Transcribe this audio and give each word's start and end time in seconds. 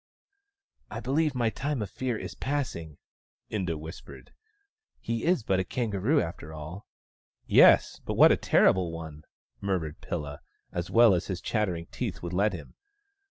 "I 0.89 0.99
believe 0.99 1.35
my 1.35 1.51
time 1.51 1.83
of 1.83 1.91
fear 1.91 2.17
is 2.17 2.33
passing," 2.33 2.97
Inda 3.51 3.79
whispered. 3.79 4.33
"He 4.99 5.25
is 5.25 5.43
but 5.43 5.59
a 5.59 5.63
kangaroo, 5.63 6.19
after 6.19 6.51
all."" 6.53 6.87
Yes, 7.45 8.01
but 8.03 8.15
what 8.15 8.31
a 8.31 8.35
terrible 8.35 8.91
one!" 8.91 9.25
murmured 9.61 10.01
Pilla, 10.01 10.41
as 10.71 10.89
well 10.89 11.13
as 11.13 11.27
his 11.27 11.39
chattering 11.39 11.85
teeth 11.91 12.23
would 12.23 12.33
let 12.33 12.51
him. 12.53 12.73